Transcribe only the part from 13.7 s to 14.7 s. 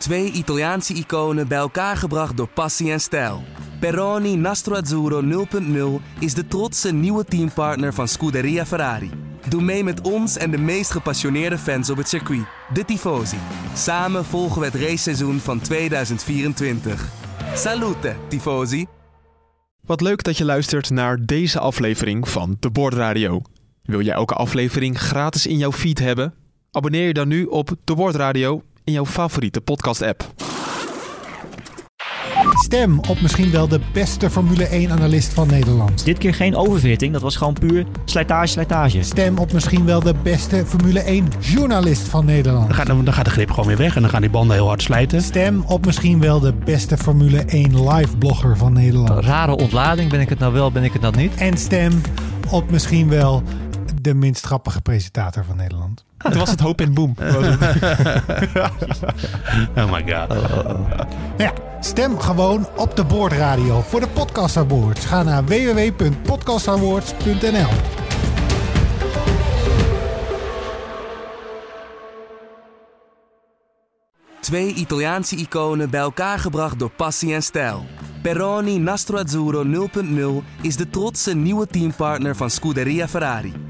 Samen volgen we